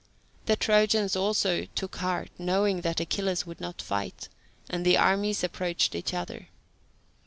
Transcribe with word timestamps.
The 0.47 0.55
Trojans 0.55 1.15
also 1.15 1.65
took 1.75 1.97
heart, 1.97 2.31
knowing 2.39 2.81
that 2.81 2.99
Achilles 2.99 3.45
would 3.45 3.61
not 3.61 3.83
fight, 3.83 4.29
and 4.67 4.83
the 4.83 4.97
armies 4.97 5.43
approached 5.43 5.93
each 5.93 6.11
other. 6.11 6.47